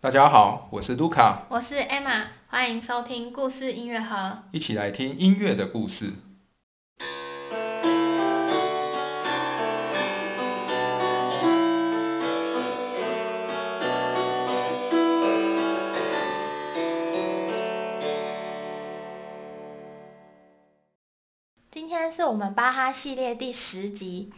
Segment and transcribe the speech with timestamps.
[0.00, 4.44] 大家好，我是卢卡，我是 Emma，欢迎收听故事音乐盒。
[4.52, 6.12] 一起来听音乐的故事。
[21.72, 24.32] 今天是我们巴哈系列第十集。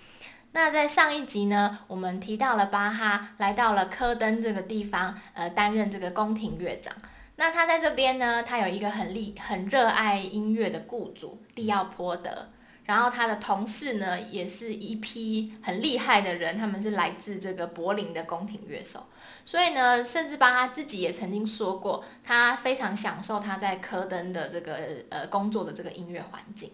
[0.52, 6.92] 那在上一集呢，我们提到了巴哈来到了科登这个地方，呃，担任这个宫廷乐长。
[7.36, 12.48] 那他在这边呢，他有一个很厉、很热爱音乐的雇主利奥波德，
[12.84, 19.06] 然后他的同事呢，也是一批很厉害的人，他们是来自这个柏林的宫廷乐手。
[19.44, 24.76] 所以呢，甚至巴哈自己也曾经说过，他非常享受他在科登的这个
[25.10, 26.70] 呃工作的这个音乐环境。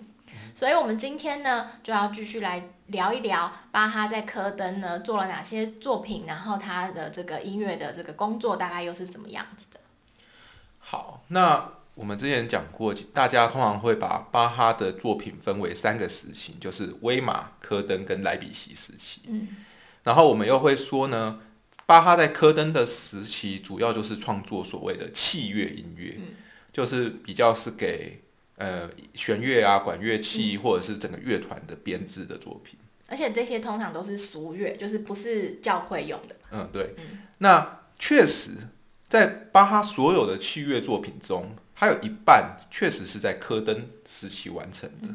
[0.54, 9.80] 所以，我们今天呢，就要继续来聊一聊巴哈在科登呢做了哪些作品，然后他的这个音乐的这个工作大概又是怎么样子的。
[10.78, 19.20] 好，那我们之前讲过，大家通常会把巴哈的作品分为三个时期，就是威马、科登跟莱比锡时期。
[19.28, 19.48] 嗯，
[20.04, 21.40] 然后我们又会说呢，
[21.84, 26.18] 巴哈在科登的时期，主要就是创作所谓的器乐音乐，
[26.72, 28.22] 就是比较是给。
[28.56, 36.36] 呃，弦乐啊，管乐器，或者是整个乐团的编制的作品，而且这些通常都是俗乐，就是不是教会用的。
[36.52, 36.94] 嗯，对。
[37.38, 38.52] 那确实，
[39.08, 45.08] 在巴哈所有的器乐作品中，还有一半确实是在科登时期完成的。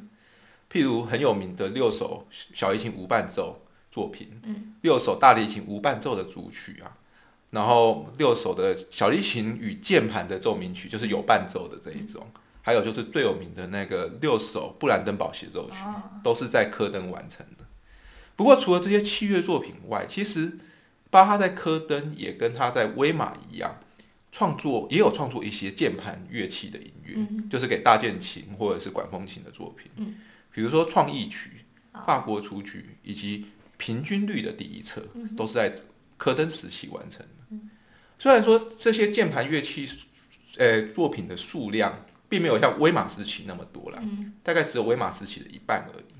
[0.72, 6.96] 譬如很有名的六首小提琴无伴奏作品，嗯，六首大提琴无伴奏的组曲啊，
[7.50, 12.28] 然后六首的小提琴与键盘的奏鸣曲，就是有伴奏的这一种。
[12.62, 15.78] 还有就是最有名的那个六首布兰登堡协奏曲，
[16.24, 17.66] 都是在科登完成的。
[18.36, 20.60] 不过除了这些器乐作品外，其实
[21.10, 23.80] 巴哈在科登也跟他在威玛一样，
[24.32, 30.16] 创作也有创作一些键盘乐器的音乐，就是给大键琴或者是管风琴的作品。
[30.52, 31.66] 比如说创意曲、
[32.06, 33.48] 法国雏曲以及
[33.78, 35.04] 平均律的第一册，
[35.36, 35.74] 都是在
[36.18, 37.58] 科登时期完成的。
[38.20, 39.88] 虽然说这些键盘乐器，
[40.58, 42.06] 呃，作品的数量。
[42.32, 44.02] 并没有像威马时期那么多了，
[44.42, 46.14] 大概只有威马时期的一半而已。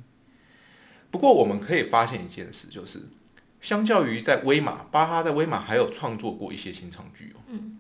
[1.10, 3.00] 不过我们可以发现一件事，就是
[3.62, 7.40] 相较于在威马，巴哈在威马还有创作过一些清唱剧哦。
[7.48, 7.80] 嗯，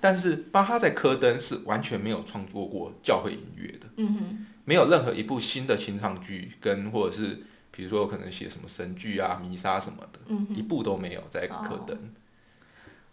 [0.00, 3.86] 但是巴哈在科登是完全没有创作过教会音乐的。
[3.98, 11.98] 嗯哼，没有任何一部新的清唱剧跟或者是比如说可能写什么神剧啊、弥撒什么的，一部都没有在科登。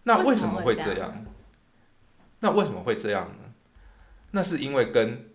[0.03, 1.25] 那为什么会这样？
[2.39, 3.42] 那为什么会这样呢？
[4.35, 5.29] 那是因为跟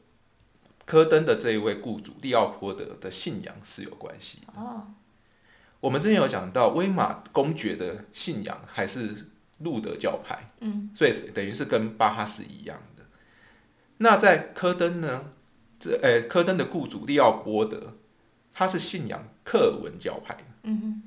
[0.85, 4.41] 科登的这一位雇主利奥波德的信仰是有关系。
[4.57, 4.89] 哦，
[5.81, 9.27] 我们之前有讲到威玛公爵的信仰还是
[9.59, 13.05] 路德教派，嗯，所以等于是跟巴哈是一样的。
[13.99, 15.33] 那在科登呢，
[15.79, 17.99] 这呃科登的雇主利奥波德，
[18.53, 20.37] 他是信仰克尔文教派。
[20.65, 21.03] 嗯哼，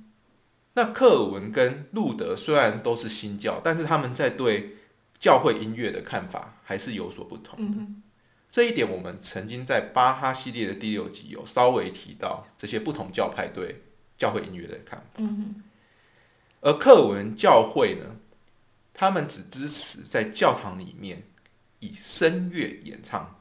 [0.75, 4.77] 那克尔文跟路德虽然都是新教，但是他们在对
[5.21, 7.77] 教会音乐的看法还是有所不同的。
[8.49, 13.83] 这一点我们曾经在巴哈系列的第六集有稍微提到这些不同教派对
[14.17, 15.23] 教会音乐的看法。
[16.59, 18.17] 而克文教会呢，
[18.93, 21.23] 他们只支持在教堂里面
[21.79, 23.39] 以声乐演唱，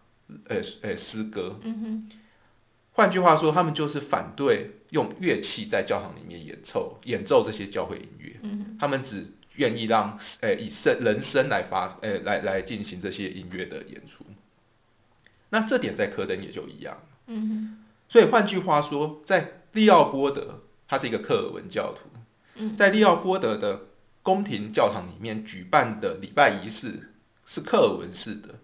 [0.49, 1.59] 呃呃诗歌。
[2.93, 8.39] 换句话说，他们就是反对用乐器在教堂里面演奏演奏这些教会音乐。
[8.79, 9.27] 他们只
[9.61, 14.25] 愿意让诶以声人生来发诶来来进行这些音乐的演出，
[15.51, 16.97] 那这点在科登也就一样。
[17.27, 22.09] 嗯所以换句话说，在利奥波德他是一个克尔文教徒，
[22.75, 23.83] 在利奥波德的
[24.23, 27.13] 宫廷教堂里面举办的礼拜仪式
[27.45, 28.57] 是克尔文式的。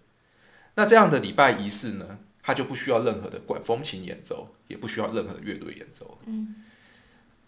[0.75, 6.19] 那这样的礼拜仪式呢，他就不需要任何的管风琴演奏，也不需要任何的乐队演奏。
[6.25, 6.65] 嗯，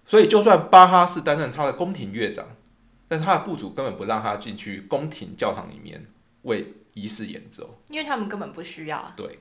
[0.05, 2.45] 所以就算巴哈是担任他的宫廷乐长。
[3.09, 6.05] 但是他的雇主根本不让他进去宫廷教堂里面
[6.43, 9.11] 为仪式演奏，因为他们根本不需要。
[9.17, 9.39] 对，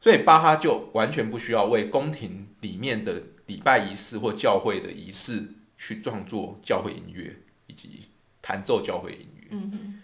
[0.00, 7.36] 所以巴哈就完全不需要为宫廷里面的礼拜仪式或教会的仪式去创作教会音乐
[7.66, 8.08] 以及
[8.40, 9.48] 弹奏教会音乐。
[9.50, 10.00] 嗯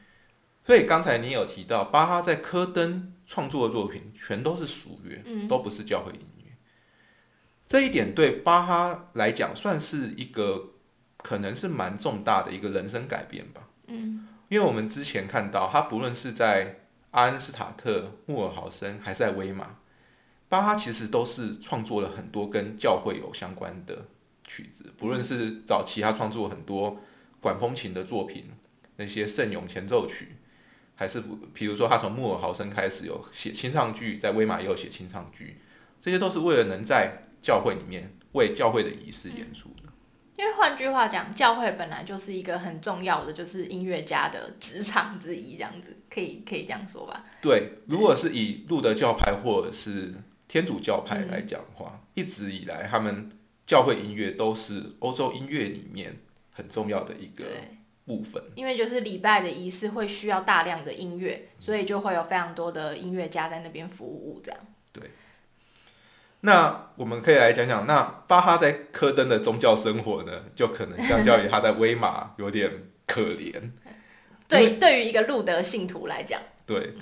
[0.66, 6.52] 所以刚才你有提到，巴哈在科登创作的作品全都是属乐，都不是教会音乐。
[7.66, 10.74] 这一点对巴哈来讲算是一个。
[11.18, 13.68] 可能是蛮重大的一个人生改变吧。
[13.86, 16.80] 嗯，因为我们之前看到他不论是在
[17.10, 19.78] 阿恩斯塔特、穆尔豪森，还是在威马，
[20.48, 24.06] 巴哈其实都是创作了很多跟教会有相关的
[24.44, 24.92] 曲子。
[24.98, 27.00] 不论是早期他创作很多
[27.40, 28.50] 管风琴的作品，
[28.96, 30.36] 那些圣咏前奏曲，
[30.94, 31.22] 还是
[31.54, 35.58] 比如说他从穆尔豪森开始有写清唱剧，在威马也有写清唱剧，
[36.00, 39.87] 这些都是为了能在教会里面为教会的仪式演出的。
[40.38, 47.24] 因为换句话讲，教会本来就是一个很重要的，就是音乐家的职场之一，这样子可以可以这样说吧？
[47.42, 50.14] 对，如果是以路德教派或者是
[50.46, 53.28] 天主教派来讲的话，一直以来他们
[53.66, 56.16] 教会音乐都是欧洲音乐里面
[56.52, 57.44] 很重要的一个
[58.04, 58.40] 部分。
[58.54, 64.60] 因为就是礼拜的仪式会需要大量的音乐，所以就会有非常多的音乐家在那边服务，这样。
[66.40, 72.70] 那我们可以来讲讲，那巴哈在科登的宗教生活呢，就可能相较于他在威马有点
[73.06, 73.72] 可怜。
[74.46, 76.94] 对，对于一个路德信徒来讲，对，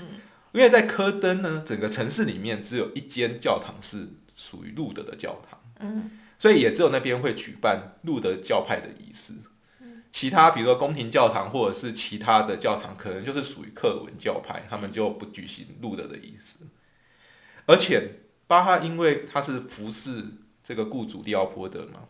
[0.52, 9.34] 因为在科登呢，整个城市里面只有一间教堂是属于路德的教堂，嗯，所以也只有那边会举办路德教派的仪式。
[10.10, 16.60] 其他比如说宫廷教堂或者是其他的教堂，可能就是属于克文教派，他们就不举行路德的仪式，
[17.66, 18.20] 而且。
[18.46, 20.24] 巴哈因为他是服侍
[20.62, 22.08] 这个雇主利奥波德嘛，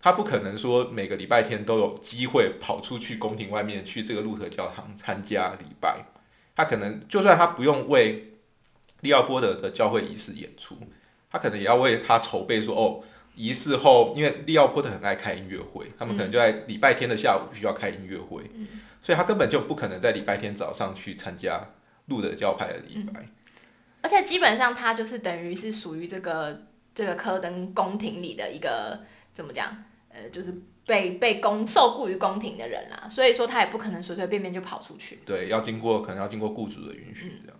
[0.00, 6.06] 他不可能说每个礼拜天都有机会跑出去宫廷外面去这个路德教堂参加礼拜。
[6.54, 8.34] 他可能就算他不用为
[9.00, 10.76] 利奥波德的教会仪式演出，
[11.30, 13.02] 他可能也要为他筹备说哦，
[13.34, 18.42] 仪式后，因为利奥波德很爱开音乐会，他们可能就在礼拜天的下午需要开音乐会，
[19.00, 21.70] 所以他根本就不可能在礼拜天早上去参加
[22.06, 23.26] 路德教派的礼拜。
[24.02, 29.00] 而且基本上他就是等于是属于这个这个科登宫廷里的一个
[29.32, 29.84] 怎么讲？
[30.14, 30.52] 呃，就是
[30.84, 35.20] 被被宫受雇于宫廷的人啦，所以说他也不可能随随便便就跑出去。
[35.24, 37.58] 对，要经过可能要经过雇主的允许这样。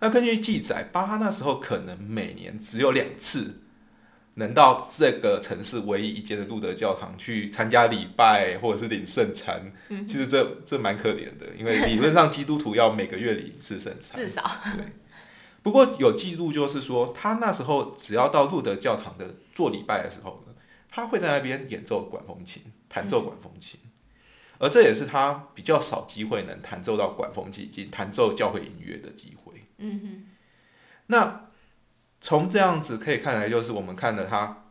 [0.00, 3.60] 那根据记载，巴哈那时候可能每年只有两次
[4.34, 9.72] 能到这个城市唯一一间的路德教堂去参加礼拜或者是领圣餐。
[9.90, 14.42] 嗯，其实这这蛮可怜的，因为理论上基督徒要每个月领一次圣餐，至少
[14.76, 14.84] 对。
[15.64, 20.52] 不过有记录，就是说他那时候只要到路德教堂的做礼拜的时候呢，
[20.90, 23.80] 他会在那边演奏管风琴，弹奏管风琴，
[24.58, 29.54] 而这也是他比较少机会能弹奏到管风琴以及弹奏教会音乐的机会。
[29.78, 30.26] 嗯哼。
[31.06, 31.46] 那
[32.20, 34.66] 从这样子可以看来，就是我们看了他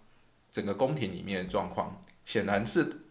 [0.51, 3.01] 整个宫廷里面的状况，显然是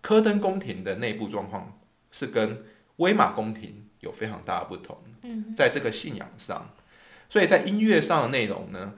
[0.00, 1.78] 科登宫廷的内部状况
[2.10, 2.64] 是跟
[2.96, 4.98] 威玛宫廷有非常大的不同。
[5.22, 6.68] 嗯，在这个信仰上。
[7.30, 8.94] 所以在音乐上的内容呢，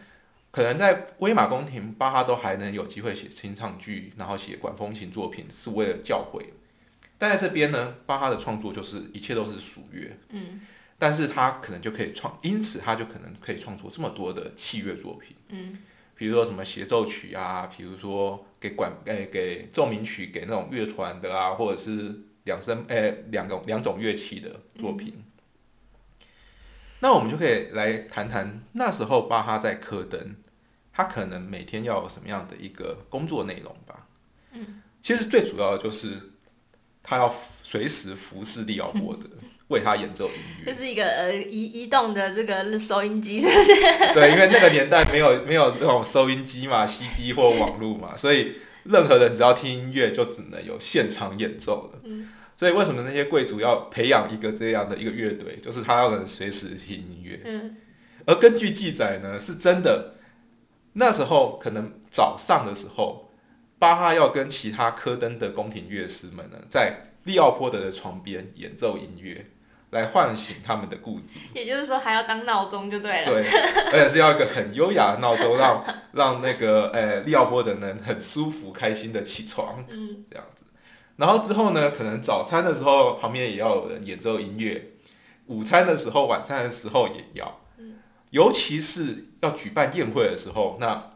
[0.50, 6.54] 可能在威马宫廷，巴哈都还能有机会写清唱剧，然后写管风琴作品，是为了教会。
[7.18, 10.62] 但在这边呢，巴哈的创作就是一切都是属乐，嗯，
[10.98, 15.78] 但是他可能就可以创，因此他就可能可以创作这么多的器乐作品，嗯，
[16.16, 25.22] 比如说什么协奏曲啊，比如说给管诶给奏鸣曲给那种乐团的啊，或者是两声诶两种两种乐器的作品。
[27.02, 30.36] 那我们就可以来谈谈那时候巴哈在科登，
[30.92, 34.06] 他可能每天要有什么样的一个工作内容吧。
[34.52, 36.30] 嗯，其实最主要的就是
[37.02, 37.34] 他要
[37.64, 39.28] 随时服侍利奥波德，
[39.66, 40.34] 为他演奏音
[40.64, 40.72] 乐。
[40.72, 43.74] 这是一个呃移移动的这个收音机，是不是？
[44.14, 52.01] 对，因为那个年代没有没有那种收音机嘛，CD 或网络嘛，所以任何人只要听音乐就只能有现场演奏的。
[52.62, 52.64] 嗯。
[52.64, 55.56] 所以为什么那些贵族要培养一个这样的一个乐队？
[55.56, 57.40] 就是他要能随时听音乐。
[57.44, 57.76] 嗯。
[58.24, 60.14] 而根据记载呢，是真的，
[60.92, 63.32] 那时候可能早上的时候，
[63.80, 69.46] 巴哈要跟其他科登的宫廷乐师们呢，在利奥波德的床边演奏音乐，
[69.90, 71.34] 来唤醒他们的雇主。
[71.52, 73.26] 也就是说，还要当闹钟就对了。
[73.26, 73.44] 对，
[73.90, 79.84] 而且是要一个很优雅的闹钟，让让那个呃利奥波德能很舒服、开心的起床。
[79.90, 80.62] 嗯，这样子。
[81.16, 81.90] 然后之后呢？
[81.90, 84.92] 可能早餐的时候旁边也要有人演奏音乐，
[85.46, 87.60] 午餐的时候、晚餐的时候也要。
[88.30, 91.10] 尤其是要举办宴会的时候，那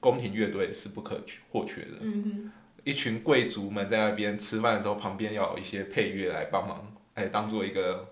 [0.00, 1.98] 宫廷乐队是不可或缺的。
[2.00, 2.50] 嗯
[2.84, 8.11] 一群贵族们在那边吃饭的时候，旁边要有一些配乐来帮忙，哎，当做一个。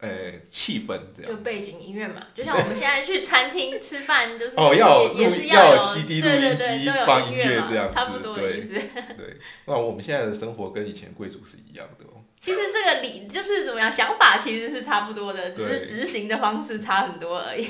[0.00, 5.14] 呃，气氛这样，就背景音乐嘛，就像我们现在去餐厅吃饭，就是哦，要录
[5.44, 9.38] 要有 CD 录音机放音乐这样子，差不多对对。
[9.66, 12.24] 那我们现在的生活跟以前贵族是一样的哦。
[12.38, 17.68] 其实这个理就是怎么样，想法其实是差不多的，只是执行的方式差很多而已。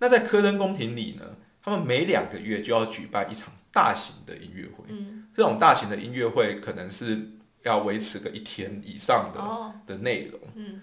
[0.00, 1.24] 那在科登宫廷里呢，
[1.64, 7.30] 他们每两个月就要举办一场大型的音乐会，嗯，这种大型的音乐会可能是
[7.62, 9.40] 要维持个一天以上的
[9.86, 10.82] 的内容，嗯。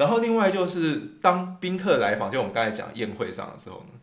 [0.00, 4.00] 然后另外就是，当宾客来访，就我们刚才讲宴会上的时候呢，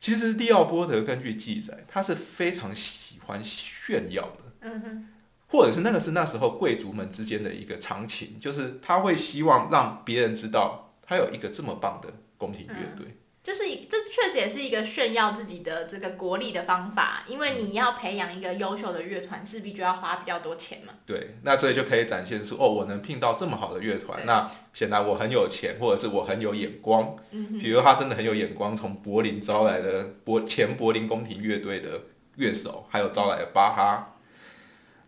[0.00, 4.38] 其实利奥波德根据记载，他是非常喜欢炫耀的。
[4.60, 5.08] 嗯哼，
[5.48, 12.08] 或者是那个是那时候贵族们之间的一个常情，就是他会希望让别人知道他有一个这么棒的
[12.38, 13.14] 宫廷乐队。
[13.44, 20.94] 这是一，这确实也是一个炫耀自己的这个国力的方法，因为你要培养一个优秀的乐团，势必就要花比较多钱嘛。
[21.04, 27.14] 对，那所以就可以展现出哦，我能聘到这么好的乐团，那显然我很有钱，或者是我很有眼光。
[27.32, 32.00] 嗯比如他真的很有眼光，从柏林招来的柏前柏林宫廷乐队的
[32.36, 34.16] 乐手，还有招来的巴哈，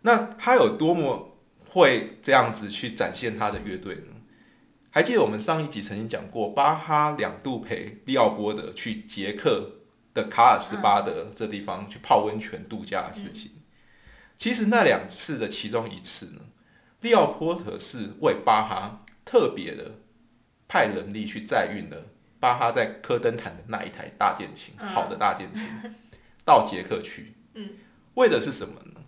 [0.01, 1.35] 那他有多么
[1.69, 4.13] 会这样子去展现他的乐队呢？
[4.97, 9.73] 还记得我们上一集曾经讲过，巴哈两度陪利奥波德去捷克
[10.11, 13.51] 的卡尔斯巴德这地方去泡温泉度假的事情。
[14.37, 16.41] 其实那两次的其中一次呢，
[17.01, 19.99] 利奥波德是为巴哈特别的
[20.67, 22.07] 派人力去载运了
[22.39, 25.93] 巴哈在科登坦的那一台大键琴，嗯好的大键琴，
[26.43, 27.33] 到捷克去。
[27.53, 27.69] 嗯，
[28.15, 29.01] 为的是什么呢？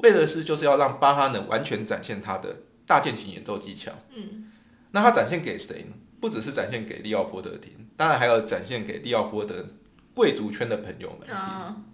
[0.00, 3.92] 为的是就是要让巴哈能完全展现他的大键琴演奏技巧。
[4.14, 4.52] 嗯，
[4.98, 5.94] 那他展现给谁呢？
[6.20, 9.64] 不只是展现给利奥波德听，当然还有展现给利奥波德
[10.12, 11.84] 贵族圈的朋友们听，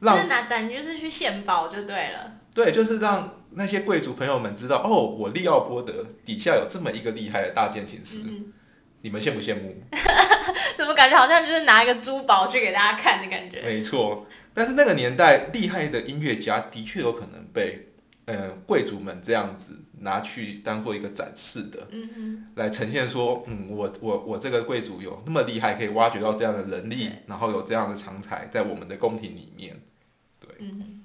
[0.00, 2.38] 让是拿感觉是去献宝就对了。
[2.52, 8.52] 对，就是让那些贵族朋友们知道，哦，我利奥波德底下有这么一个厉害的大键琴师，嗯，
[9.02, 9.80] 你们羡不羡慕？
[10.76, 13.62] 怎么感觉好像就是拿一个珠宝去给大家看的感觉？
[13.62, 17.91] 没错，但是那个年代厉害的音乐家的确有可能被
[18.32, 29.80] 呃贵族们这样子拿去当做一个展示的，嗯哼，来呈现说，嗯，我我我这个贵族有那么厉害，可以挖掘到这样的能力，然后有这样的长才在我们的宫廷里面。
[30.58, 31.04] 嗯。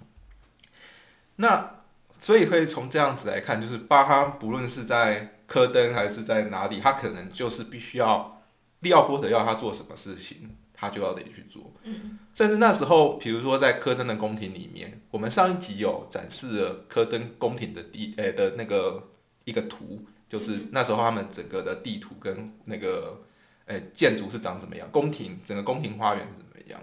[1.36, 1.84] 那
[2.20, 8.42] 所以可以从这样子来看，就是巴哈不论是在科登还是在哪里，他可能就是必须要
[8.80, 11.74] 利奥波特要他做什么事情，他就要得去做。
[11.84, 19.10] 嗯，甚至那时候，比如说在科登的宫廷里面，我们上一集有展示了科登宫廷的地诶、的那个
[19.44, 23.20] 一个图，就是那时候他们整个的地图跟那个
[23.66, 26.80] 诶、建筑是长什么样，宫廷整个宫廷花园是怎么样。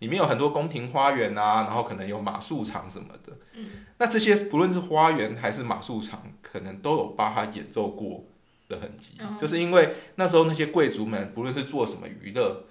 [0.00, 3.36] 里面有很多宫廷花园啊，然后可能有马术场什么的。
[3.54, 3.66] 嗯，
[3.98, 8.24] 那这些不论是花园还是马术场，可能都有巴哈演奏过
[8.66, 9.16] 的痕迹。
[9.20, 12.64] 哦就是因为那时候那些贵族们，不论是做什么娱乐，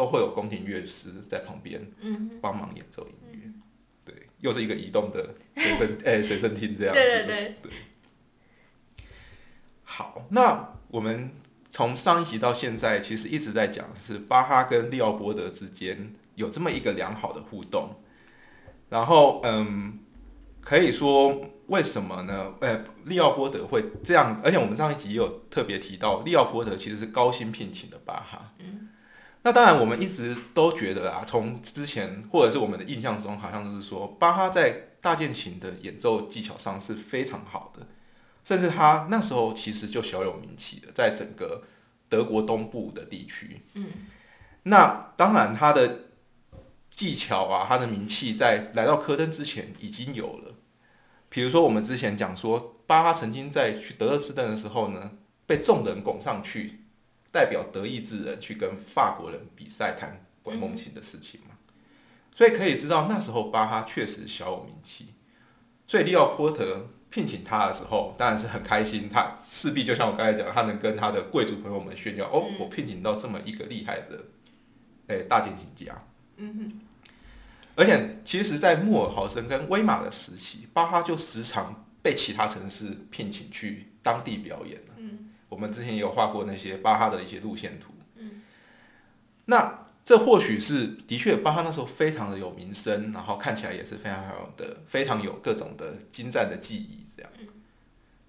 [0.00, 3.52] 都会有宫廷乐师在旁边嗯帮忙演奏音乐。
[4.02, 6.98] 对，又是一个移动的随身诶 随身听这样子。
[7.00, 7.70] 对对对
[9.84, 11.32] 好，那我们
[11.68, 17.96] 从上一集到现在，其实一直在讲是巴哈跟利奥波德之间有这么一个良好的互动。
[18.88, 19.98] 然后，嗯，
[20.62, 22.54] 可以说为什么呢？
[22.60, 28.54] 呃，利奥波德会这样，而且我们上一集也有特别提到，利奥波德其实是高薪聘请的巴哈。
[28.58, 28.88] 嗯，
[29.42, 37.86] 那当然，我们一直都觉得啊，从之前或者是我们的印象中，好像是说巴哈在大键琴的演奏技巧上是非常好的。
[38.44, 41.62] 甚至他那时候其实就小有名气的，在整个
[42.08, 43.62] 德国东部的地区。
[43.74, 43.86] 嗯，
[44.64, 46.00] 那当然他的
[46.90, 50.54] 技巧啊，他的名气在来到科登之前已经有了。
[51.28, 55.12] 比如说我们之前讲说，巴哈曾经在去德勒斯登的时候呢，
[55.46, 56.79] 被众人拱上去，
[57.32, 61.56] 代表德意志人去跟法国人比赛弹管风琴的事情嘛。
[62.34, 65.14] 所以可以知道那时候巴哈确实小有名气。
[65.86, 69.08] 所以利奥波特聘请他的时候，当然是很开心。
[69.08, 74.26] 他势必就像我刚才讲，他能跟他的贵族朋友们炫耀：哦，我聘请到这么一个厉害的，
[75.08, 76.04] 诶、大键琴家。
[76.36, 76.80] 嗯哼，
[77.74, 84.80] 而且，其实，在穆尔豪森跟威马的时期，巴哈就时常被其他城市聘请去当地表演
[85.50, 87.92] 我们之前也有画过那些巴哈的一些路线图。
[88.16, 88.40] 嗯，
[89.44, 97.30] 那这或许是的确，巴哈那时候非常的有名声，然后看起来也是非常好的，非常有各种的精湛的技艺这样。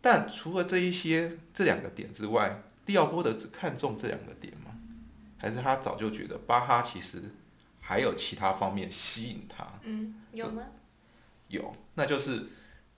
[0.01, 4.71] 但除了这一些这两个点之外，利奥波德只看中这两个点吗？
[5.37, 7.21] 还是他早就觉得巴哈其实
[7.79, 9.65] 还有其他方面吸引他？
[9.83, 10.63] 嗯，有吗？
[11.47, 12.47] 有，那就是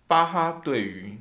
[0.07, 1.17] 巴哈对于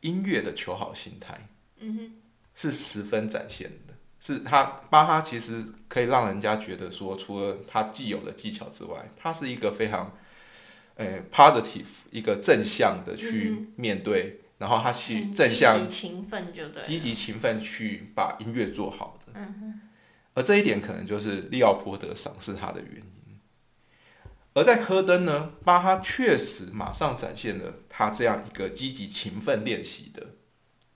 [0.00, 1.48] 音乐的求好心态
[1.78, 2.12] 嗯哼，
[2.54, 3.94] 是十分展现的。
[4.20, 10.16] 是他巴哈其实可以让人家觉得说，除了他既有的技巧之外，他是一个非常，
[10.94, 16.88] 呃，positive 一个正向的去面对，然后他去嗯正向积极勤奋就对了。
[16.88, 19.32] 积极勤奋去把音乐做好的。
[19.34, 19.80] 嗯哼，
[20.32, 23.38] 而这一点可能就是利奥波德赏识他的原因。
[24.54, 30.33] 而在科登呢，巴哈确实马上展现了他这样一个积极勤奋练习的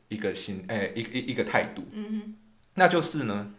[0.08, 1.84] 一个心，诶、一个一一个态度。
[1.92, 2.36] 嗯
[2.74, 3.54] 那就是呢，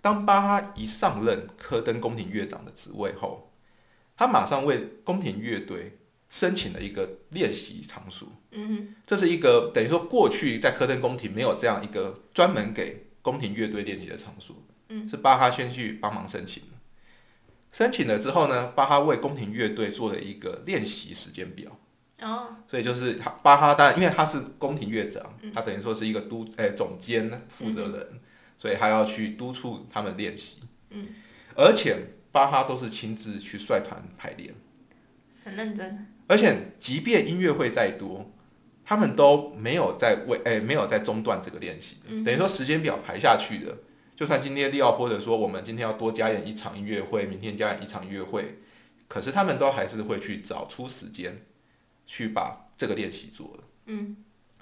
[0.00, 3.52] 当巴哈一上任科登宫廷乐长的职位后，
[4.16, 5.98] 他马上为宫廷乐队
[6.30, 8.28] 申请了一个练习场所。
[8.52, 14.56] 嗯这是一个等于说过去在科登宫廷没有这样一个专门给宫廷乐队练习的场所，
[14.88, 16.68] 嗯，是巴哈先去帮忙申请的。
[17.72, 21.76] 申请了之后呢，巴哈为宫廷乐队做了一个练习时间表，哼，
[22.22, 28.20] 哦，所以就是他巴哈当然因为他是宫廷乐长，嗯他等于说是一个督诶、总监负责人，
[28.56, 31.08] 所以他要去督促他们练习，嗯，
[31.56, 31.96] 而且
[32.30, 34.54] 巴哈都是亲自去率团排练。
[35.44, 36.06] 很认真。
[36.28, 38.32] 而且，即便音乐会再多，
[38.84, 43.76] 他们都没有在为诶、没有在中断这个练习，嗯等于说时间表排下去的。
[44.14, 48.60] 就算今天利奥或者说我们今天要多加演一场音乐会，明天加演一场音乐会，
[49.08, 51.42] 可是他们都还是会去找出时间
[52.12, 53.64] 去把这个练习做了。
[53.86, 54.14] 嗯，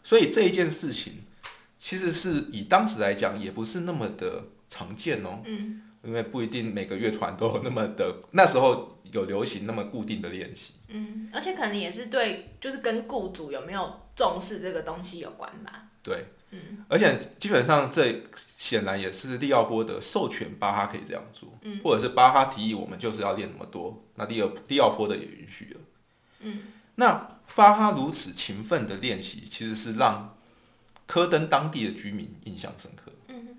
[0.04, 1.14] 所以这一件事情
[1.76, 5.42] 其实是以当时来讲，也不是那么的常见哦。
[5.44, 10.74] 嗯，因为不一定每个乐团都有那么的， 那时候有流行那么固定的练习。
[10.86, 15.88] 嗯，而且可能也是对，就是跟雇主有没有重视这个东西有关吧。
[16.04, 18.22] 对，嗯，而且基本上这
[18.56, 25.80] 显然也是利奥波德授权巴哈可以这样做，嗯，或者是巴哈提议我们就是要练那么多，那利奥利奥波德也允许了，
[26.40, 26.62] 嗯，
[26.94, 30.36] 那巴哈如此勤奋的练习，其实是让
[31.06, 33.56] 科登当地的居民印象深刻，嗯，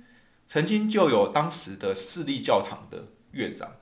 [0.47, 3.75] 曾经就有当时的市立教堂的乐长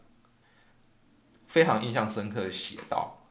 [1.48, 3.28] 非常印象深刻的写道，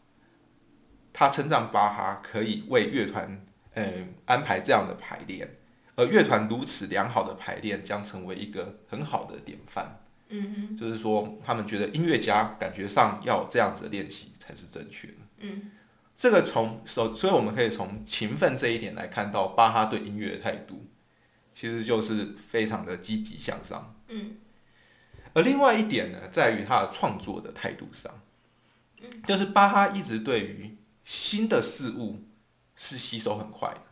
[1.12, 3.44] 他称赞巴哈可以为乐团
[3.75, 5.56] 嗯，安排这样的排练，
[5.97, 10.00] 而乐团如此良好的排练将成为一个很好的典范。
[10.30, 15.14] 嗯就是说，他们觉得音乐家感觉上要有这样子的练习才是正确的。
[15.38, 15.70] 嗯，
[16.18, 20.84] 这个从所，所以我们可以从勤奋这一点来看到巴哈对音乐的态度，
[21.54, 23.94] 其实就是非常的积极向上。
[24.08, 24.37] 嗯，
[25.32, 28.12] 而另外一点呢，在于他的创作的态度上，
[29.28, 32.25] 就是巴哈一直对于新的事物
[32.75, 33.82] 是吸收很快的，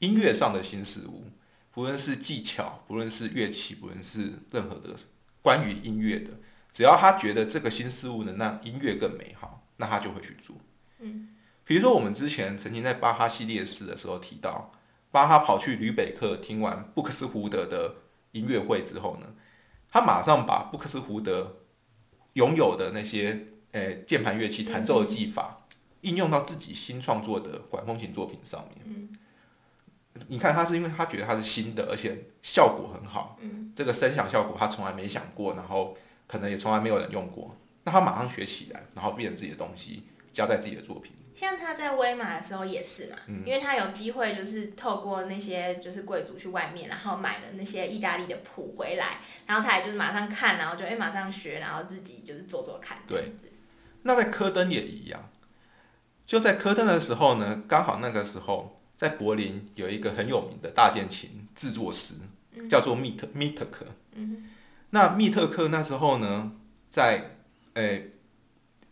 [0.00, 1.30] 音乐上的新事物，
[1.70, 4.96] 不论是技巧，不论是乐器，不论是任何的
[5.40, 6.32] 关于音乐的，
[6.72, 10.56] 只要他觉得这个新事物能让音乐更美好，那他就会去做。
[10.98, 11.28] 嗯，
[11.70, 14.72] 比如说我们之前曾经在巴哈系列四的时候提到，
[15.12, 17.94] 巴哈跑去吕北克听完布克斯胡德的
[18.32, 19.28] 音乐会之后呢，
[19.88, 21.58] 他马上把布克斯胡德
[22.32, 25.64] 拥有的那些诶键盘乐器弹奏的技法，
[26.00, 28.78] 应用到自己新创作的管风琴作品上面。
[28.86, 29.16] 嗯，
[30.26, 33.38] 你看他是因为他觉得它是新的，而且效果很好。
[33.42, 37.54] 嗯，这个声响效果他从来没想过，然后可能也从来没有人用过，
[37.84, 40.02] 那他马上学起来，然后变成自己的东西，
[40.32, 41.12] 加在自己的作品。
[41.40, 53.32] 像他在威马的时候也是嘛，嗯因为他有机会就是透过那些就是贵族去外面，然后买了那些意大利的谱回来，然后他也就是马上看，然后就哎、马上学，然后自己就是做做看对。
[54.02, 55.30] 那在科登也一样，
[56.26, 62.16] 就在科登的时候呢，刚好那个时候在柏林有一个很有名的大键琴制作师，
[62.68, 63.86] 叫做密特密特克。
[64.12, 64.50] 嗯
[64.90, 66.52] 那密特克那时候呢，
[66.90, 67.36] 在
[67.72, 68.10] 诶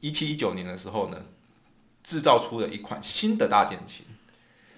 [0.01, 1.23] 一七一九年的时候呢，
[2.09, 4.07] 制造出了一款新的大键琴。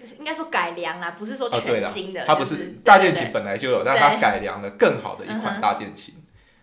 [0.01, 6.15] 就是应该说改良啦，不是说全新的，，它不是大键琴本来就有，但它改良了更好的一款大键琴。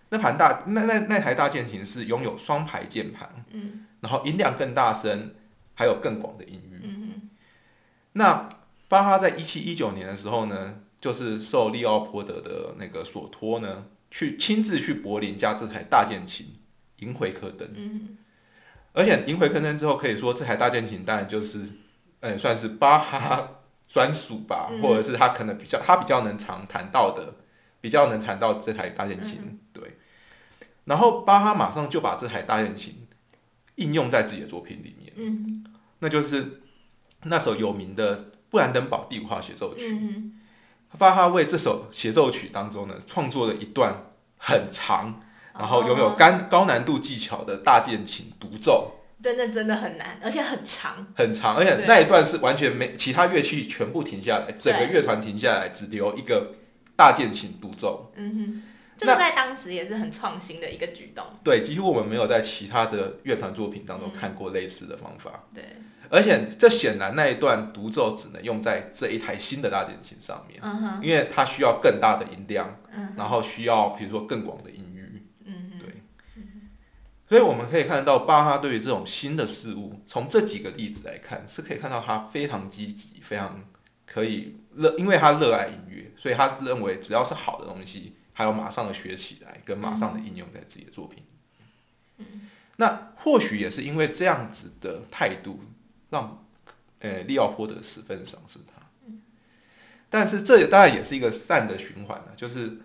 [0.10, 5.36] 那盘大那那那台大键琴是拥有双排键盘，嗯然后音量更大声，
[5.74, 6.82] 还有更广的音域。
[6.84, 7.30] 嗯
[8.14, 8.50] 那
[8.90, 16.56] 巴哈在一七一九年的时候呢，就是受利奥波德的那个所托呢，去亲自去柏林将这台大键琴
[16.98, 17.70] 迎回科登。
[17.76, 18.18] 嗯
[18.98, 21.64] 而且赢回科登之后，可以说这台大键琴当然就是，
[22.20, 23.48] 呃，算是巴哈
[23.88, 27.36] 专属吧，嗯或者是他可能比较他比较能常谈到的，
[27.80, 29.40] 比较能谈到这台大键琴。
[29.44, 29.98] 嗯对，
[30.86, 33.08] 然后巴哈马上就把这台大键琴
[33.76, 35.64] 应用在自己的作品里面，嗯
[36.00, 36.64] 那就是
[37.24, 39.94] 那首有名的布兰登堡第五号协奏曲。
[39.94, 40.34] 嗯
[40.98, 44.06] 巴哈为这首协奏曲当中呢，创作了一段
[44.38, 45.22] 很长，
[45.60, 48.94] 然后拥有哦高高难度技巧的大键琴独奏。
[49.22, 51.08] 真的真的很难，而且很长。
[51.16, 56.52] 很长，而且那一段是完全没其他乐器全部停下来，整个乐团停下来，只留一个
[56.96, 58.12] 大键琴独奏。
[58.16, 58.64] 嗯哼，
[58.96, 61.26] 这个在当时也是很创新的一个举动。
[61.44, 65.46] 对，几乎我们没有在其他的乐团作品当中看过类似的方法。
[65.52, 65.64] 对，
[66.10, 74.87] 而且这显然那一段独奏只能用在这一台新的大键琴上面，嗯哼，因为它需要更大的音量，嗯然后需要比如说更广的音
[77.28, 83.66] 所以我们可以看到巴哈对于这种新的事物，从这几个例子来看，是可以看到他非常积极，非常
[84.06, 91.22] 可以热，因为他热爱音乐，所以他认为只要是好的东西，他要马上的学起来，跟马上的应用在自己的作品。
[92.78, 95.60] 那或许也是因为这样子的态度，
[96.10, 96.46] 让
[97.00, 98.82] 呃利奥波德十分赏识他。
[100.10, 102.78] 但是这当然也是一个善的循环呢，就是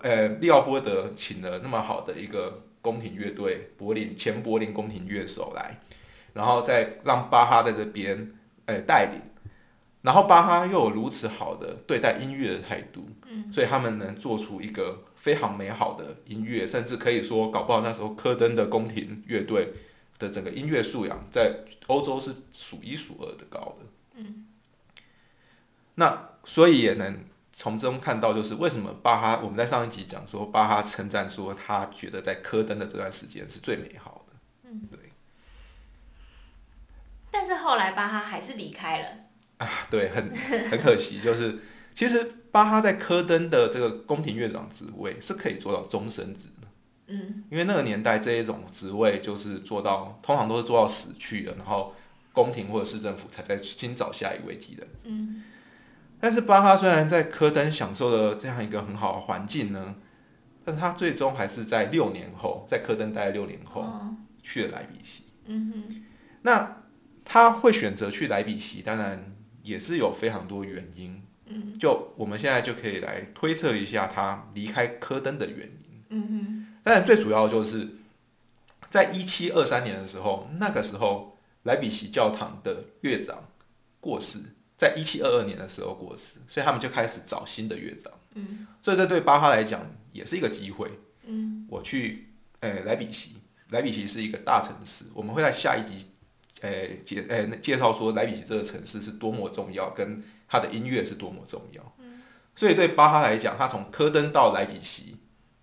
[0.00, 5.80] 呃利奥波德请了那么好的一个宫廷乐队，柏林前柏林宫廷乐手来，
[6.34, 8.34] 然后再让巴哈在这边
[8.66, 9.18] 呃带领。
[10.02, 19.72] 然后巴哈又有如此好的对待音乐的态度，嗯，所以他们能做出一个非常美好的音乐，甚至可以说，搞不好那时候科登的宫廷乐队
[20.18, 24.44] 的整个音乐素养在欧洲是数一数二的高的，嗯。
[25.94, 27.24] 那所以也能
[27.56, 34.34] 从中看到，就是为什么巴哈我们在上一集讲说，巴哈称赞说他觉得在科登的这段时间是最美好的，
[34.68, 34.98] 嗯，对。
[37.30, 39.08] 但是后来巴哈还是离开了。
[39.58, 40.34] 啊，对，很
[40.68, 41.58] 很可惜，就是
[41.94, 46.66] 其实巴哈在科登的这个宫廷乐长职位是可以做到终身职的，
[47.06, 51.94] 嗯，因为那个年代这一种职位就是做到，通常都是做到死去了，然后
[52.32, 55.44] 宫廷或者市政府才在新找下一位继任，嗯，
[56.20, 59.96] 但是巴哈虽然在科登享受了这样一个很好的环境呢，
[60.64, 63.84] 但是他最终还是在六年后，在科登待了六年后
[64.42, 66.02] 去了莱比锡，嗯哼，
[66.42, 66.82] 那
[67.24, 69.30] 他会选择去莱比锡，当然。
[69.64, 77.88] 也是有非常多原因，嗯，就我们现在就可以来推测一下他离开科登的原因，嗯哼，当然最主要就是
[78.90, 83.42] 在一七二三年的时候，那个时候莱比锡教堂的乐长
[84.00, 84.38] 过世，
[84.84, 89.80] 在一七二二年的时候过世，所以他们就开始找新的乐章，嗯，所以这对巴哈来讲
[90.12, 90.90] 也是一个机会，
[91.26, 92.28] 嗯，我去，
[92.60, 93.30] 呃，莱比锡，
[93.70, 96.08] 莱比锡是一个大城市，我们会在下一集。
[96.60, 101.96] 诶介诶介绍说莱比锡这个城市是多么重要，跟他的音乐是多么重要。
[102.54, 105.16] 所以对巴哈来讲，他从科登到莱比锡，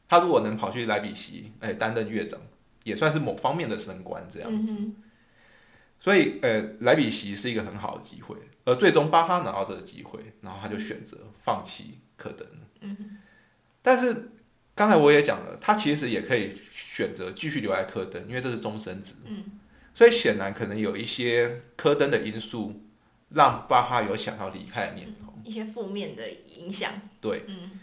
[0.08, 2.40] 他如果能跑去莱比锡，诶担任乐长，
[2.84, 4.76] 也算是某方面的升官这样子。
[6.02, 8.36] 所以呃莱比锡是一个很好的机会，
[8.66, 12.46] 而最终巴哈拿到这个机会，然后他就选择放弃科登。
[12.82, 13.20] 嗯，
[13.84, 14.32] 但是
[14.74, 19.14] 刚才我也讲了，他其实也可以选择继续留在科登，因为这是终身制。
[19.26, 19.44] 嗯。
[19.94, 22.82] 所以显然可能有一些科登的因素，
[23.30, 25.32] 让巴哈有想要离开的念头。
[25.44, 26.94] 一些负面的影响。
[27.20, 27.80] 对，嗯。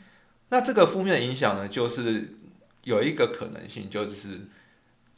[0.48, 2.36] 那这个负面的影响呢，就是
[2.82, 4.48] 有一个可能性，就是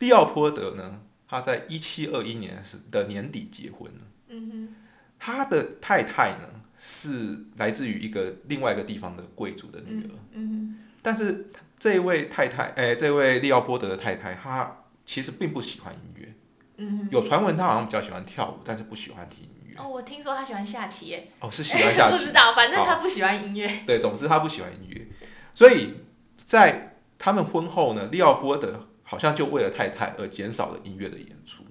[0.01, 4.01] 利奥波德呢，他在一七二一年的年底结婚了。
[4.29, 4.75] 嗯哼。
[5.17, 10.11] 他的太太呢，是来自于一个另外一个地方的贵族的女儿。
[10.33, 10.77] 嗯哼。
[11.01, 16.35] 但是这位太太，哎，这位利奥波德的太太，她其实并不喜欢音乐。
[16.79, 19.77] 嗯有传闻她好像比较喜欢跳舞，但是不喜欢听音乐。
[19.79, 21.31] 哦，我听说她喜欢下棋耶。
[21.39, 22.19] 哦，是喜欢下棋。
[22.19, 23.71] 不知道，反正她不喜欢音乐。
[23.87, 25.07] 对，总之她不喜欢音乐。
[25.55, 25.95] 所以
[26.37, 31.65] 在他们婚后呢，利奥波德好像就为了太太而减少了音乐的演出。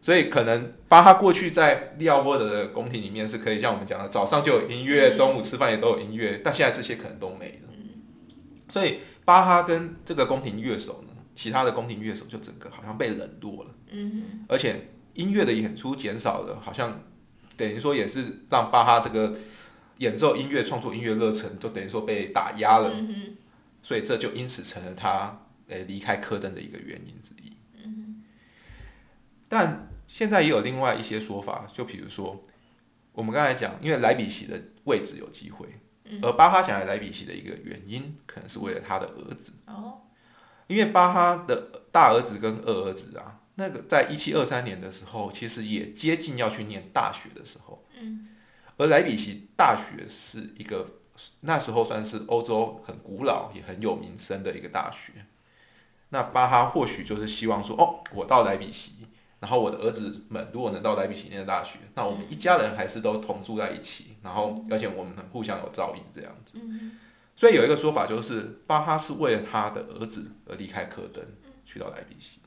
[0.00, 7.68] 所以可能巴哈过去在利奥波德的宫廷里面是可以像我们讲的，早上就有音乐，中午吃饭也都有音乐，但现在这些可能都没了。
[8.70, 13.70] 所以巴哈跟这个宫廷乐手呢，其他的宫廷乐手就整个好像被冷落了。
[14.48, 17.02] 而且音乐的演出减少了，好像
[17.56, 19.34] 等于说也是让巴哈这个
[19.98, 22.92] 演奏音乐、创作音乐热忱，就等于说被打压了。
[23.82, 27.52] 所以这就因此成了他诶离开科登的一个原因之一。
[27.84, 28.22] 嗯
[29.48, 32.44] 但现在也有另外一些说法，就比如说
[33.12, 35.66] 我们刚才讲，因为莱比锡的位置有机会，
[36.22, 39.52] 而巴哈想来莱比锡的一个原因，可能是为了他的儿子。
[39.66, 40.02] 哦，
[40.66, 43.40] 因为巴哈的大儿子跟二儿子啊。
[43.56, 47.86] 那个在一七二三年的时候，其实也接近要去念大学的时候。
[48.00, 48.28] 嗯。
[48.76, 50.98] 而莱比锡大学是一个
[51.42, 55.12] 那时候算是欧洲很古老也很有名声的一个大学。
[56.14, 58.92] 那巴哈或许就是希望说，哦，我到莱比锡，
[59.40, 66.58] 然后我的儿子们如果能到莱比锡念大学，那我们一家人还是都同住在一起，然后而且我们能互相有照应这样子。
[66.62, 66.92] 嗯。
[67.34, 71.20] 所以有一个说法就是，巴哈是为了他的儿子而离开科登，
[71.66, 72.38] 去到莱比锡。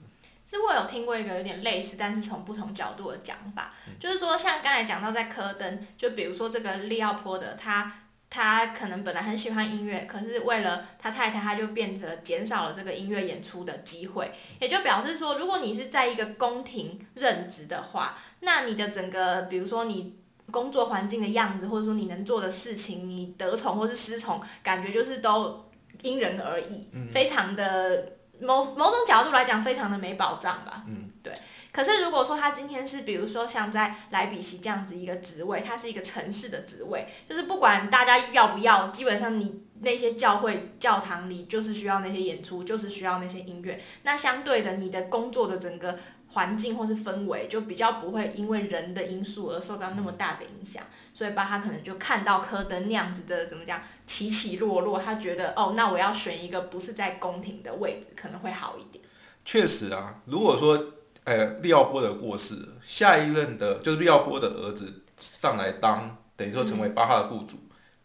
[0.46, 7.94] 其实我有听过一个有点类似，但是从不同角度的讲法，就是说像刚才讲到在科登，就比如说这个利奥波德，他
[8.30, 20.18] 他可能本来很喜欢音乐，可是为了他太太，他就变得减少了这个音乐演出的机会，也就表示说，如果你是在一个宫廷任职的话，那你的整个，比如说你
[20.52, 25.70] 工作环境的样子，或者说你能做的事情，你得宠或是失宠，感觉就是都
[26.02, 28.14] 因人而异，非常的。
[28.40, 30.84] 某某种角度来讲，非常的没保障吧。
[30.88, 31.34] 嗯，对。
[31.78, 43.80] 可是如果说他今天是，比如说像在莱比锡这样子一个职位，它是一个城市的职位，就是不管大家要不要，基本上你那些教会教堂里就是需要那些演出，就是需要那些音乐。
[44.02, 50.82] 那相对的，你的工作的整个环境或是氛围，就比较不会因为人的因素而受到那么大的影响。
[51.14, 59.06] 所以巴哈可能就看到科登那样子的怎么讲起起落落，他觉得哦，那我要选一个不是在宫廷的位置，可能会好一点。
[59.46, 60.94] 确实啊，如果说
[61.28, 67.60] 呃利奥波德过世了，下一任的就是利奥波的儿子上来当，等于说成为巴哈的雇主，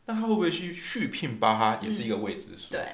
[0.06, 2.72] 那他会不会去续聘巴哈，也是一个未知数。
[2.72, 2.84] 对，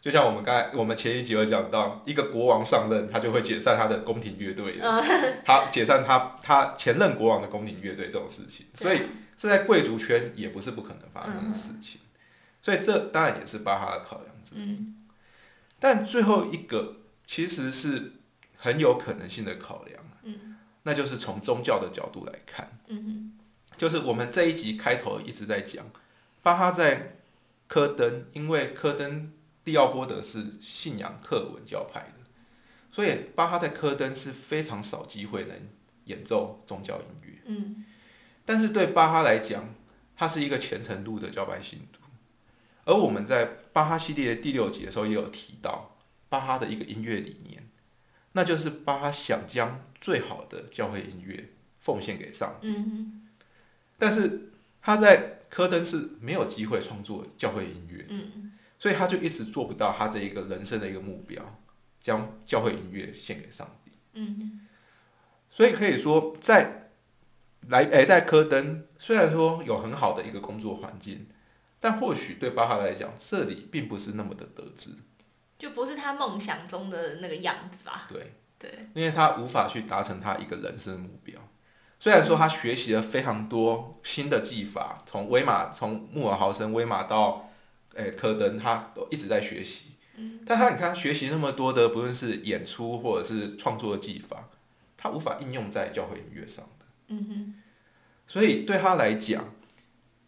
[0.00, 5.04] 就像我们刚才我们前一集有讲到，一个国王上任，他就会解散他的宫廷乐队的，
[5.44, 9.02] 他解散他他前任国王的宫廷乐队这种事情，所以
[9.36, 12.00] 这在贵族圈也不是不可能发生的事情，
[12.60, 14.92] 所以这当然也是巴哈的考量之一。
[15.78, 18.14] 但最后一个其实是
[18.62, 20.20] 很有可能性的考量啊，
[20.82, 22.70] 那就是从宗教的角度来看，
[23.78, 25.86] 就是我们这一集开头一直在讲，
[26.42, 27.16] 巴哈在
[27.66, 29.32] 科登，因为科登
[29.64, 32.20] 利奥波德是信仰克文教派的，
[32.92, 35.56] 所以巴哈在科登是非常少机会能
[36.04, 37.38] 演奏宗教音乐。
[37.46, 37.86] 嗯，
[38.44, 39.74] 但是对巴哈来讲，
[40.14, 42.02] 他是一个虔诚度的教派信徒。
[42.84, 45.96] 而我们在巴哈系列第六集的时候也有提到
[46.28, 47.70] 巴哈的一个音乐理念，
[48.32, 52.68] 那就是巴哈想将最好的教会音乐奉献给上帝。
[52.68, 53.26] 嗯
[53.98, 61.60] 但是他在科登是没有机会创作教会音乐，嗯所以他就一直做不到他这一个人生的一个目标，
[62.00, 63.90] 将教会音乐献给上帝。
[64.14, 64.66] 嗯
[65.50, 66.92] 所以可以说在
[67.68, 71.26] 来诶、在科登虽然说有很好的一个工作环境，
[71.78, 74.92] 但或许对巴哈来讲，这里并不是那么的得志，
[75.60, 78.08] 就不是他梦想中的那个样子吧？
[78.08, 81.38] 对，对，因为他无法去达成他一个人生的目标。
[81.98, 87.50] 虽然说他学习了非常多新的技法，从威马从穆尔豪森威马到
[87.94, 89.92] 诶、科登，他都一直在学习。
[90.46, 94.48] 但他你看学习那么多的，不论是演出或者是创作的技法，
[94.96, 96.86] 他无法应用在教会音乐上的。
[97.08, 97.54] 嗯哼，
[98.26, 99.52] 所以对他来讲，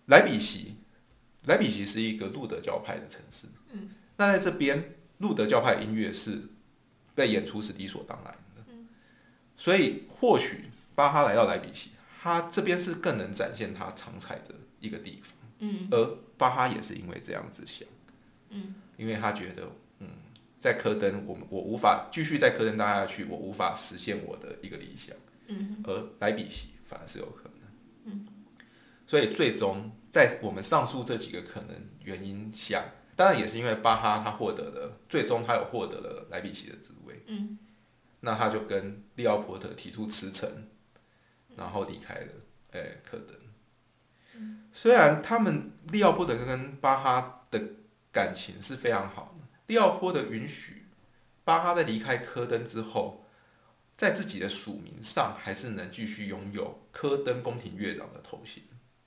[0.06, 0.76] 莱比锡，
[1.46, 3.48] 莱比锡是一个路德教派的城市。
[3.70, 6.42] 嗯，那在这边，路德教派音乐是
[7.14, 8.64] 被演出是理所当然的。
[8.68, 8.86] 嗯，
[9.56, 15.32] 所以或许巴哈来到莱比锡，他这边是更能展现他长才的一个地方。
[15.60, 17.88] 嗯而巴哈也是因为这样子想，
[18.50, 19.62] 嗯，因为他觉得，
[20.00, 20.08] 嗯，
[20.58, 25.14] 在科登，我们我无法继续在科登待下去，我无法实现我的一个理想。
[25.46, 27.52] 嗯而莱比锡反而是有可能。
[28.04, 28.26] 嗯，
[29.06, 31.68] 所以最终在我们上述这几个可能
[32.02, 37.22] 原因下，当然也是因为巴哈他获得了，最终他有获得了莱比锡的职位。
[37.26, 37.58] 嗯，
[38.20, 40.48] 那他就跟利奥波特提出辞呈，
[41.56, 42.32] 然后离开了
[42.72, 43.36] 诶、科登。
[44.72, 47.60] 虽然他们利奥波特跟巴哈的
[48.10, 50.86] 感情是非常好的，利奥波特允许
[51.44, 53.26] 巴哈在离开科登之后，
[53.96, 58.62] 在自己的署名上还是能继续拥有科登宫廷乐长的头衔，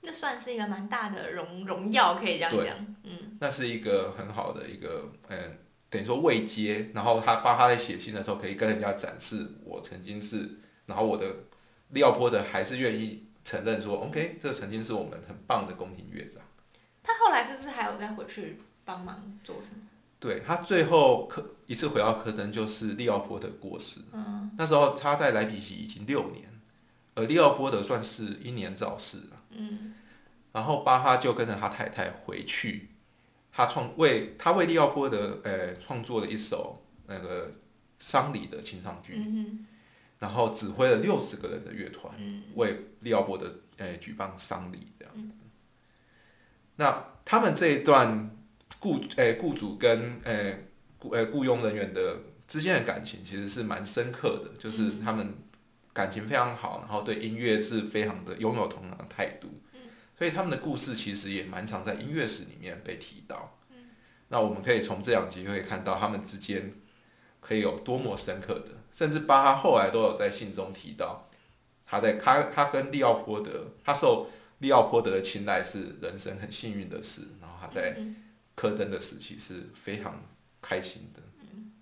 [0.06, 2.76] 那算是一个蛮大的荣荣耀，可以这样对讲。
[3.02, 5.58] 嗯那是一个很好的一个嗯，
[5.90, 6.90] 等于说未接。
[6.94, 11.26] 然后他帮他在写信的时候，可以跟人家展示我曾经是，然后我的
[11.90, 16.40] 利奥波德还是愿意承认说，OK，这曾经是我们很棒的宫廷乐长。
[17.02, 19.82] 他后来是不是还有再回去帮忙做什么？
[20.18, 24.00] 对他最后科一次回到科登，就是利奥波德过世。
[24.12, 26.48] 嗯那时候他在莱比锡已经六年，
[27.14, 29.35] 而利奥波德算是英年早逝了。
[29.56, 29.94] 嗯。
[30.52, 32.88] 然后巴哈就跟着他太太回去，
[33.52, 37.52] 他创为他为利奥波德呃创作了一首那个
[37.98, 39.66] 丧礼的清唱剧，嗯
[40.18, 45.40] 然后指挥了六十个人的乐团嗯为利奥波德呃举办丧礼这样子。
[46.76, 48.30] 那他们这一段
[48.80, 50.58] 雇呃雇主跟呃
[50.98, 55.34] 雇呃雇佣人员的之间的感情其实是蛮深刻的，就是他们
[55.96, 59.48] 感情非常好，然后对音乐是非常的拥有同样的态度。
[60.18, 63.58] 所以他们的故事其实也蛮常在音乐史里面被提到。
[64.28, 66.70] 那我们可以从这两集可以看到他们之间
[67.40, 71.28] 可以有多么深刻的，甚至巴哈后来都有在信中提到，
[71.86, 78.16] 他在他他跟利奥波德，他受利奥波德的青睐是人生很幸运的事，然后他在嗯
[78.54, 80.22] 科登的时期是非常
[80.60, 81.22] 开心的。
[81.40, 81.72] 嗯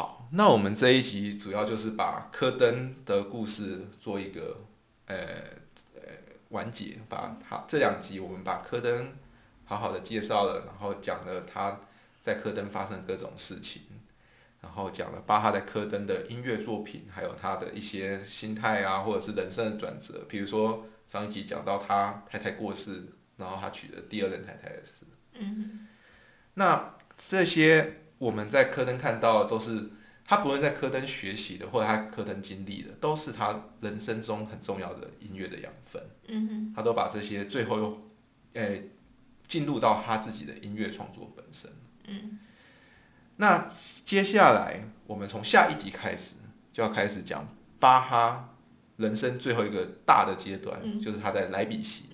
[0.00, 4.56] 好，那我们这一集主要就是把科登的故事做一个
[5.04, 5.14] 呃
[5.94, 6.00] 呃
[6.48, 9.12] 完结，把好这两集我们把科登
[9.66, 11.80] 好好的介绍了，然后讲了他
[12.22, 13.82] 在科登发生各种事情，
[14.62, 23.04] 然后讲了巴哈在科登的音乐作品，还有他的一些心态啊，或者是人生的转折，比如说上一集讲到他太太过世，
[23.36, 25.04] 然后他娶了第二任太太的事。
[25.34, 25.86] 嗯
[26.54, 29.90] 那这些我们在科登看到的都是
[30.26, 36.02] 他不论在科登学习的，或者他科登经历的，都是他人生中很重要的音乐的养分。
[36.28, 38.12] 嗯哼，他都把这些最后又，
[38.52, 38.90] 诶、
[39.46, 41.70] 进入到他自己的音乐创作本身。
[42.04, 42.38] 嗯，
[43.36, 43.66] 那
[44.04, 46.34] 接下来我们从下一集开始
[46.72, 48.50] 就要开始讲巴哈
[49.00, 51.00] 人生最后一个大的阶段，嗯。
[51.00, 52.04] 就是他在莱比锡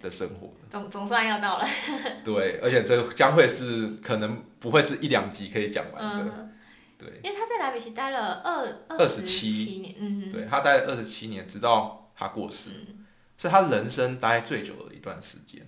[0.00, 0.52] 的生活。
[0.68, 1.66] 总总算要到了。
[2.24, 6.32] 对，而且这个将会是可能不会是一两集可以讲完的。
[6.36, 6.52] 嗯，
[6.98, 13.06] 对，因为他在莱比锡待了二二十七年，嗯，对他待了二十七年，直到他过世，嗯。
[13.38, 15.66] 是他人生待最久的一段时间。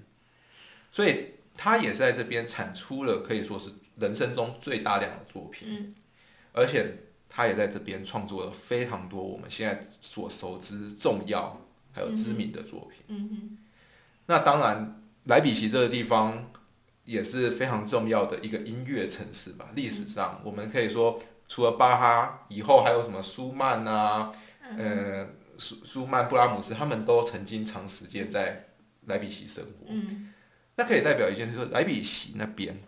[0.92, 5.94] 所以他也是在这边产出了可以说是人生中最大量的作品，嗯。
[6.52, 7.03] 而且
[7.36, 13.02] 他也在这边创作了非常多我们现在所熟知重要还有知名的作品。
[13.08, 13.58] 嗯哼，
[14.26, 16.52] 那当然，莱比锡这个地方
[17.04, 19.70] 也是非常重要的一个音乐城市吧。
[19.74, 24.30] 历史上，我们可以说，除了巴哈以后，还有什么舒曼啊，
[24.78, 28.68] 呃，舒舒曼、布拉姆斯，他们都曾经长时间在
[29.06, 29.86] 莱比锡生活。
[29.88, 30.30] 嗯
[30.76, 32.80] 那可以代表一件事，说莱比锡那边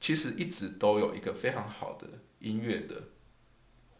[0.00, 2.06] 其实一直都有一个非常好的
[2.38, 2.94] 音乐的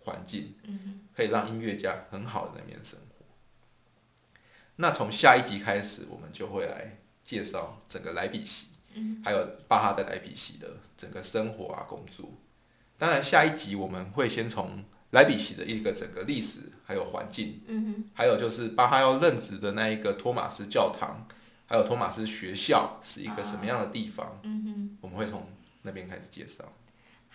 [0.01, 3.27] 环境，嗯可以让音乐家很好的那边生活。
[4.77, 12.31] 那从下一集开始，我们就会来介绍整个莱比锡，嗯还有巴哈在莱比锡的整个生活啊工作。
[12.97, 21.27] 当然，下一集我们会先从莱比锡的一个整个历史还有环境，嗯，还有就是巴哈要任职的那一个托马斯教堂，
[21.67, 24.99] 还有托马斯学校是一个什么样的地方，嗯哼。
[25.01, 25.49] 我们会从
[25.83, 26.65] 那边开始介绍。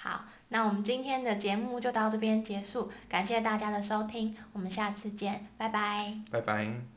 [0.06, 6.14] 好，那我们今天的节目就到这边结束，感谢大家的收听，我们下次见，拜拜。
[6.32, 6.95] 拜拜。